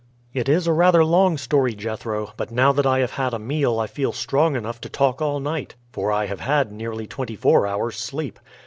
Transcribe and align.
"It 0.33 0.49
is 0.49 0.67
rather 0.67 1.01
a 1.01 1.05
long 1.05 1.37
story, 1.37 1.75
Jethro; 1.75 2.33
but 2.35 2.49
now 2.49 2.71
that 2.71 2.87
I 2.87 2.97
have 3.01 3.11
had 3.11 3.35
a 3.35 3.37
meal 3.37 3.79
I 3.79 3.85
feel 3.85 4.11
strong 4.11 4.55
enough 4.55 4.81
to 4.81 4.89
talk 4.89 5.21
all 5.21 5.39
night, 5.39 5.75
for 5.91 6.11
I 6.11 6.25
have 6.25 6.39
had 6.39 6.71
nearly 6.71 7.05
twenty 7.05 7.35
four 7.35 7.67
hours' 7.67 7.97
sleep. 7.97 8.39